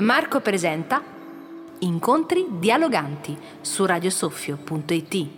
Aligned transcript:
Marco 0.00 0.40
presenta 0.40 1.02
Incontri 1.80 2.46
dialoganti 2.60 3.36
su 3.60 3.84
radiosoffio.it. 3.84 5.28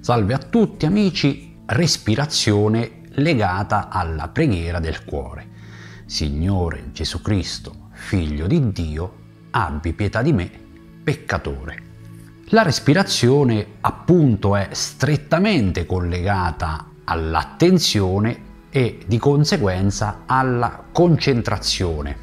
Salve 0.00 0.34
a 0.34 0.38
tutti 0.38 0.84
amici, 0.84 1.56
respirazione 1.64 3.00
legata 3.12 3.88
alla 3.88 4.28
preghiera 4.28 4.78
del 4.78 5.06
cuore. 5.06 5.48
Signore 6.04 6.90
Gesù 6.92 7.22
Cristo, 7.22 7.88
Figlio 7.92 8.46
di 8.46 8.72
Dio, 8.72 9.14
abbi 9.52 9.94
pietà 9.94 10.20
di 10.20 10.34
me, 10.34 10.50
peccatore. 11.02 11.93
La 12.48 12.60
respirazione 12.60 13.66
appunto 13.80 14.54
è 14.54 14.68
strettamente 14.72 15.86
collegata 15.86 16.90
all'attenzione 17.04 18.52
e 18.68 18.98
di 19.06 19.16
conseguenza 19.16 20.24
alla 20.26 20.84
concentrazione. 20.92 22.18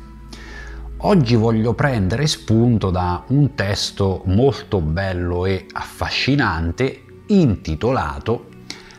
Oggi 0.98 1.34
voglio 1.34 1.73
prendere 1.73 2.27
spunto 2.27 2.91
da 2.91 3.23
un 3.29 3.55
testo 3.55 4.21
molto 4.26 4.79
bello 4.79 5.48
e 5.48 5.65
affascinante 5.71 7.03
intitolato 7.27 8.49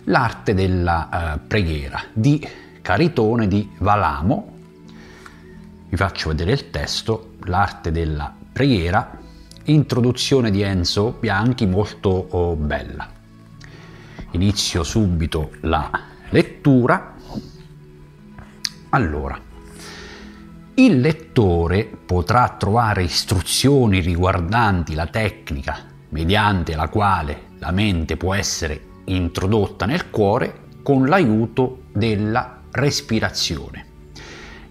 L'arte 0.06 0.54
della 0.54 1.34
eh, 1.34 1.38
preghiera 1.46 2.02
di 2.12 2.44
Caritone 2.82 3.46
di 3.46 3.70
Valamo. 3.78 4.52
Vi 5.88 5.96
faccio 5.96 6.30
vedere 6.30 6.50
il 6.50 6.70
testo, 6.70 7.34
L'arte 7.44 7.92
della 7.92 8.34
preghiera 8.52 9.20
introduzione 9.64 10.50
di 10.50 10.62
Enzo 10.62 11.16
Bianchi 11.18 11.66
molto 11.66 12.08
oh, 12.08 12.56
bella. 12.56 13.08
Inizio 14.32 14.82
subito 14.82 15.52
la 15.60 15.90
lettura. 16.30 17.14
Allora, 18.90 19.40
il 20.74 21.00
lettore 21.00 21.84
potrà 21.84 22.56
trovare 22.58 23.04
istruzioni 23.04 24.00
riguardanti 24.00 24.94
la 24.94 25.06
tecnica 25.06 25.78
mediante 26.08 26.74
la 26.74 26.88
quale 26.88 27.50
la 27.58 27.70
mente 27.70 28.16
può 28.16 28.34
essere 28.34 28.88
introdotta 29.04 29.86
nel 29.86 30.10
cuore 30.10 30.60
con 30.82 31.06
l'aiuto 31.06 31.84
della 31.92 32.62
respirazione. 32.70 33.91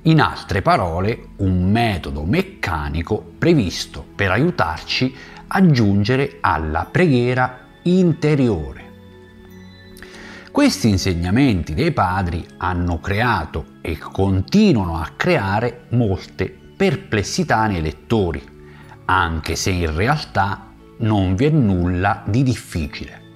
In 0.03 0.19
altre 0.19 0.63
parole, 0.63 1.27
un 1.37 1.69
metodo 1.69 2.23
meccanico 2.23 3.23
previsto 3.37 4.03
per 4.15 4.31
aiutarci 4.31 5.13
a 5.45 5.69
giungere 5.69 6.37
alla 6.41 6.87
preghiera 6.89 7.59
interiore. 7.83 8.89
Questi 10.51 10.89
insegnamenti 10.89 11.75
dei 11.75 11.91
padri 11.91 12.43
hanno 12.57 12.99
creato 12.99 13.77
e 13.81 13.99
continuano 13.99 14.97
a 14.97 15.11
creare 15.15 15.85
molte 15.89 16.49
perplessità 16.75 17.67
nei 17.67 17.81
lettori, 17.81 18.43
anche 19.05 19.55
se 19.55 19.69
in 19.69 19.95
realtà 19.95 20.71
non 20.97 21.35
vi 21.35 21.45
è 21.45 21.49
nulla 21.51 22.23
di 22.25 22.41
difficile. 22.41 23.30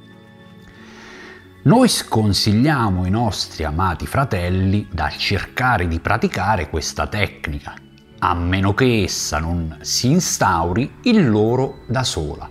Noi 1.66 1.88
sconsigliamo 1.88 3.08
i 3.08 3.10
nostri 3.10 3.64
amati 3.64 4.06
fratelli 4.06 4.88
dal 4.92 5.18
cercare 5.18 5.88
di 5.88 6.00
praticare 6.00 6.70
questa 6.70 7.08
tecnica, 7.08 7.74
a 8.20 8.36
meno 8.36 8.76
che 8.76 9.02
essa 9.02 9.40
non 9.40 9.80
si 9.82 10.12
instauri 10.12 10.98
in 11.06 11.28
loro 11.28 11.80
da 11.88 12.04
sola, 12.04 12.48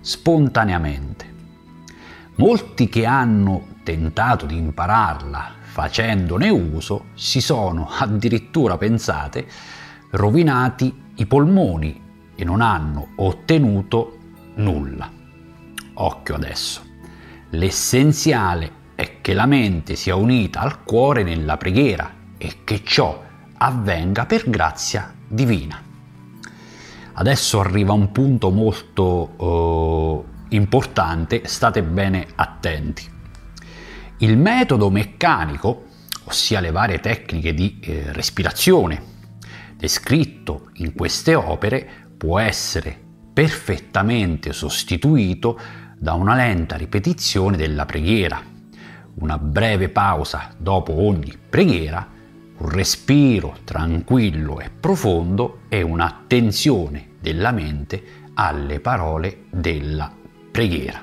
spontaneamente. 0.00 1.34
Molti 2.36 2.88
che 2.88 3.04
hanno 3.04 3.78
tentato 3.82 4.46
di 4.46 4.56
impararla 4.56 5.54
facendone 5.62 6.48
uso 6.48 7.06
si 7.14 7.40
sono 7.40 7.88
addirittura 7.90 8.78
pensate 8.78 9.48
rovinati 10.10 11.06
i 11.16 11.26
polmoni 11.26 12.00
e 12.36 12.44
non 12.44 12.60
hanno 12.60 13.14
ottenuto 13.16 14.16
nulla. 14.54 15.10
Occhio 15.94 16.34
adesso. 16.36 16.92
L'essenziale 17.54 18.82
è 18.96 19.20
che 19.20 19.32
la 19.32 19.46
mente 19.46 19.94
sia 19.94 20.16
unita 20.16 20.60
al 20.60 20.82
cuore 20.82 21.22
nella 21.22 21.56
preghiera 21.56 22.12
e 22.36 22.64
che 22.64 22.82
ciò 22.82 23.22
avvenga 23.58 24.26
per 24.26 24.50
grazia 24.50 25.14
divina. 25.28 25.80
Adesso 27.12 27.60
arriva 27.60 27.92
un 27.92 28.10
punto 28.10 28.50
molto 28.50 30.24
eh, 30.50 30.56
importante, 30.56 31.42
state 31.44 31.84
bene 31.84 32.26
attenti. 32.34 33.08
Il 34.18 34.36
metodo 34.36 34.90
meccanico, 34.90 35.84
ossia 36.24 36.58
le 36.58 36.72
varie 36.72 36.98
tecniche 36.98 37.54
di 37.54 37.78
eh, 37.80 38.12
respirazione 38.12 39.12
descritto 39.76 40.70
in 40.74 40.92
queste 40.92 41.36
opere, 41.36 41.88
può 42.16 42.40
essere 42.40 42.98
perfettamente 43.32 44.52
sostituito 44.52 45.82
da 46.04 46.12
una 46.12 46.34
lenta 46.34 46.76
ripetizione 46.76 47.56
della 47.56 47.86
preghiera, 47.86 48.38
una 49.20 49.38
breve 49.38 49.88
pausa 49.88 50.50
dopo 50.54 50.92
ogni 51.00 51.34
preghiera, 51.48 52.06
un 52.58 52.68
respiro 52.68 53.56
tranquillo 53.64 54.60
e 54.60 54.68
profondo 54.68 55.60
e 55.70 55.80
un'attenzione 55.80 57.12
della 57.18 57.52
mente 57.52 58.02
alle 58.34 58.80
parole 58.80 59.44
della 59.48 60.12
preghiera. 60.50 61.02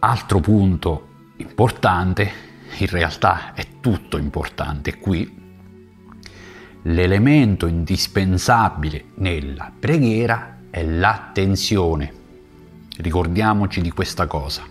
Altro 0.00 0.40
punto 0.40 1.08
importante, 1.36 2.30
in 2.76 2.88
realtà 2.88 3.54
è 3.54 3.80
tutto 3.80 4.18
importante 4.18 4.98
qui, 4.98 5.34
l'elemento 6.82 7.66
indispensabile 7.66 9.04
nella 9.14 9.72
preghiera 9.80 10.58
è 10.68 10.84
l'attenzione 10.84 12.17
Ricordiamoci 12.98 13.80
di 13.80 13.92
questa 13.92 14.26
cosa. 14.26 14.64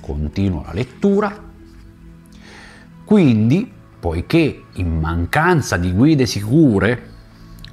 Continuo 0.00 0.62
la 0.64 0.72
lettura. 0.72 1.46
Quindi, 3.04 3.68
poiché 3.98 4.66
in 4.74 5.00
mancanza 5.00 5.76
di 5.76 5.92
guide 5.92 6.26
sicure, 6.26 7.10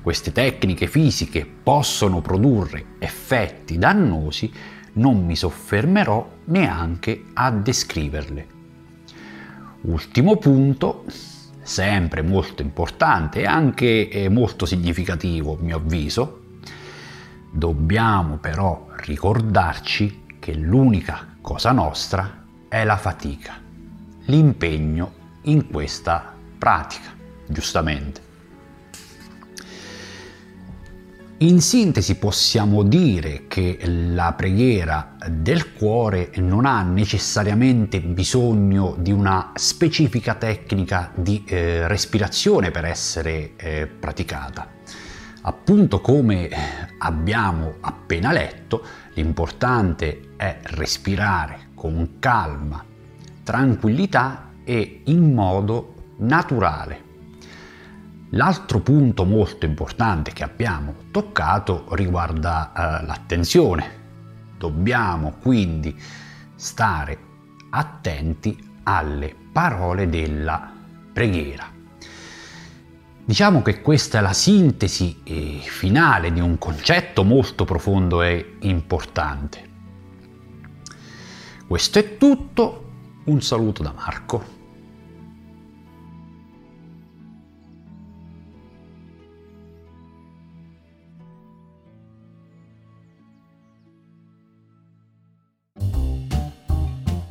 queste 0.01 0.31
tecniche 0.31 0.87
fisiche 0.87 1.45
possono 1.45 2.21
produrre 2.21 2.85
effetti 2.97 3.77
dannosi, 3.77 4.51
non 4.93 5.23
mi 5.23 5.35
soffermerò 5.35 6.27
neanche 6.45 7.25
a 7.33 7.51
descriverle. 7.51 8.47
Ultimo 9.81 10.37
punto, 10.37 11.05
sempre 11.61 12.23
molto 12.23 12.63
importante 12.63 13.41
e 13.41 13.45
anche 13.45 14.09
eh, 14.09 14.27
molto 14.29 14.65
significativo, 14.65 15.55
a 15.59 15.63
mio 15.63 15.77
avviso, 15.77 16.44
Dobbiamo 17.57 18.35
però 18.35 18.87
ricordarci 18.97 20.23
che 20.39 20.53
l'unica 20.55 21.37
cosa 21.39 21.71
nostra 21.71 22.43
è 22.67 22.83
la 22.83 22.97
fatica, 22.97 23.53
l'impegno 24.25 25.13
in 25.43 25.69
questa 25.69 26.33
pratica, 26.57 27.11
giustamente. 27.47 28.21
In 31.37 31.61
sintesi 31.61 32.15
possiamo 32.15 32.83
dire 32.83 33.45
che 33.47 33.79
la 33.85 34.33
preghiera 34.33 35.15
del 35.29 35.71
cuore 35.75 36.31
non 36.35 36.65
ha 36.65 36.81
necessariamente 36.81 38.01
bisogno 38.01 38.97
di 38.99 39.13
una 39.13 39.53
specifica 39.55 40.35
tecnica 40.35 41.09
di 41.15 41.41
eh, 41.47 41.87
respirazione 41.87 42.71
per 42.71 42.83
essere 42.83 43.53
eh, 43.55 43.87
praticata 43.87 44.73
Appunto 45.47 46.01
come 46.01 46.49
abbiamo 46.97 47.75
appena 47.81 48.31
letto, 48.31 48.83
l'importante 49.13 50.31
è 50.37 50.59
respirare 50.63 51.67
con 51.75 52.15
calma, 52.17 52.83
tranquillità 53.43 54.53
e 54.63 55.01
in 55.05 55.35
modo 55.35 56.13
naturale. 56.17 57.03
L'altro 58.31 58.79
punto 58.79 59.23
molto 59.23 59.67
importante 59.67 60.33
che 60.33 60.43
abbiamo 60.43 60.95
toccato 61.11 61.85
riguarda 61.91 62.71
eh, 62.73 63.05
l'attenzione. 63.05 64.03
Dobbiamo 64.57 65.35
quindi 65.39 65.95
stare 66.55 67.19
attenti 67.69 68.79
alle 68.81 69.35
parole 69.51 70.09
della 70.09 70.71
preghiera. 71.13 71.74
Diciamo 73.27 73.63
che 73.63 73.81
questa 73.81 74.19
è 74.19 74.21
la 74.21 74.33
sintesi 74.33 75.21
eh, 75.23 75.59
finale 75.63 76.31
di 76.31 76.39
un 76.39 76.59
concetto 76.59 77.23
molto 77.23 77.65
profondo 77.65 78.21
e 78.21 78.57
importante. 78.59 79.69
Questo 81.67 81.97
è 81.97 82.17
tutto, 82.17 82.91
un 83.25 83.41
saluto 83.41 83.81
da 83.81 83.93
Marco. 83.93 84.54